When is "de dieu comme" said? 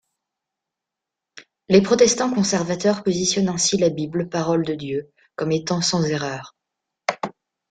4.65-5.51